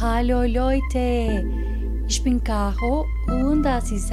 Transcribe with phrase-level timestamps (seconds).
[0.00, 1.44] Hallo Leute,
[2.06, 4.12] ich bin Caro und das ist.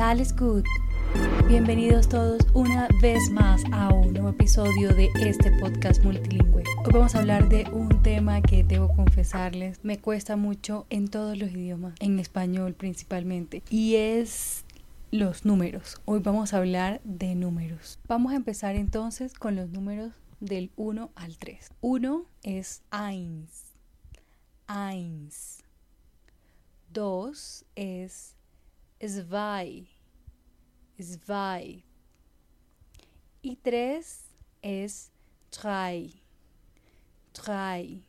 [1.48, 6.64] Bienvenidos todos una vez más a un nuevo episodio de este podcast multilingüe.
[6.84, 11.38] Hoy vamos a hablar de un tema que debo confesarles me cuesta mucho en todos
[11.38, 14.66] los idiomas, en español principalmente, y es
[15.12, 16.02] los números.
[16.06, 18.00] Hoy vamos a hablar de números.
[18.08, 21.70] Vamos a empezar entonces con los números del 1 al 3.
[21.82, 23.66] 1 es eins.
[24.68, 25.65] Eins.
[26.96, 28.36] 2 es
[29.02, 29.86] zwei.
[30.98, 31.84] Zwei.
[33.42, 34.24] Y 3
[34.62, 35.12] es
[35.52, 36.10] drei.
[37.34, 38.02] Drei.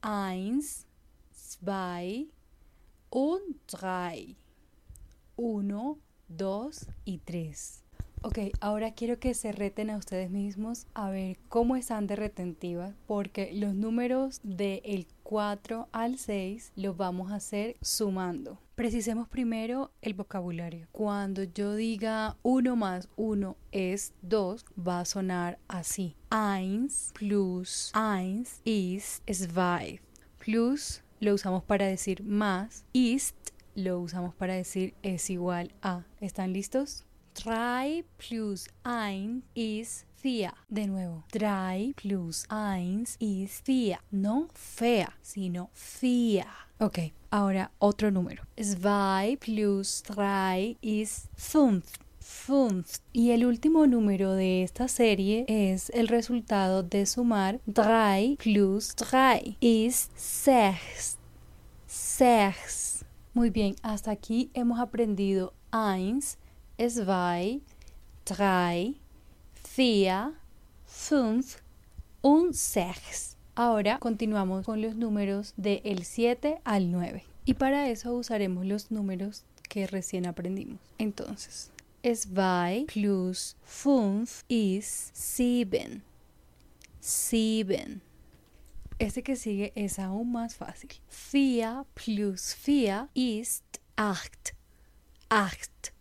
[0.00, 0.86] Eins,
[1.30, 2.28] zwei
[3.10, 4.36] und drei.
[5.36, 7.84] Uno, dos y tres.
[8.22, 12.94] Ok, ahora quiero que se reten a ustedes mismos a ver cómo están de retentiva,
[13.06, 18.58] porque los números del 4 al 6 los vamos a hacer sumando.
[18.74, 20.88] Precisemos primero el vocabulario.
[20.90, 26.16] Cuando yo diga 1 más 1 es 2, va a sonar así.
[26.30, 30.00] Eins plus eins ist zwei.
[30.38, 32.86] Plus lo usamos para decir más.
[32.94, 33.36] Ist
[33.74, 36.06] lo usamos para decir es igual a.
[36.22, 37.04] ¿Están listos?
[37.34, 40.52] 3 plus 1 ist 4.
[40.68, 43.98] De nuevo, 3 plus 1 ist 4.
[44.10, 46.44] No fea, sino 4.
[46.80, 46.98] Ok,
[47.30, 48.42] ahora otro número.
[48.56, 51.82] 2 plus 3 ist 5.
[52.20, 53.00] 5.
[53.12, 59.56] Y el último número de esta serie es el resultado de sumar 3 plus 3
[59.60, 61.18] ist 6.
[61.86, 63.04] 6.
[63.34, 66.20] Muy bien, hasta aquí hemos aprendido 1,
[66.88, 67.62] zwei,
[68.24, 69.00] drei,
[69.78, 70.34] vier,
[70.86, 71.62] fünf
[72.20, 73.36] und sechs.
[73.54, 77.22] Ahora continuamos con los números del 7 al 9.
[77.44, 80.80] Y para eso usaremos los números que recién aprendimos.
[80.98, 81.70] Entonces,
[82.02, 86.02] zwei plus fünf ist sieben.
[86.98, 88.02] Sieben.
[88.98, 90.90] Este que sigue es aún más fácil.
[91.08, 93.62] Vier plus vier ist
[93.94, 94.54] acht.
[95.28, 95.92] Acht.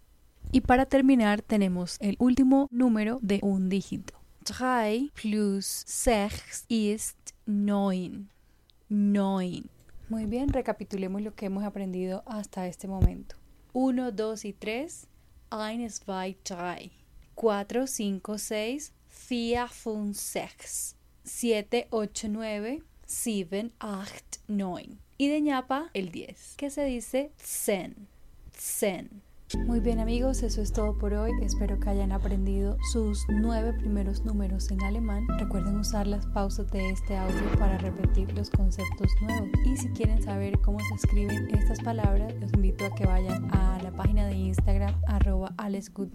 [0.51, 4.13] Y para terminar tenemos el último número de un dígito.
[4.43, 8.27] 3 plus 6 ist 9.
[8.89, 9.63] 9.
[10.09, 13.35] Muy bien, recapitulemos lo que hemos aprendido hasta este momento.
[13.73, 15.07] 1, 2 y 3.
[15.51, 16.91] 1, 2, 3.
[17.35, 18.93] 4, 5, 6.
[19.29, 20.95] 4, 5, 6.
[21.25, 22.83] 7, 8, 9.
[23.05, 24.97] 7, 8, 9.
[25.17, 28.07] Y de ñapa el 10, que se dice zen.
[28.53, 29.26] Zen.
[29.55, 31.31] Muy bien amigos, eso es todo por hoy.
[31.41, 35.25] Espero que hayan aprendido sus nueve primeros números en alemán.
[35.39, 39.49] Recuerden usar las pausas de este audio para repetir los conceptos nuevos.
[39.65, 43.81] Y si quieren saber cómo se escriben estas palabras, los invito a que vayan a
[43.81, 45.55] la página de Instagram arroba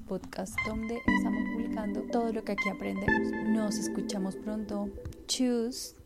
[0.06, 3.32] Podcast donde estamos publicando todo lo que aquí aprendemos.
[3.46, 4.90] Nos escuchamos pronto.
[5.26, 6.01] Tschüss.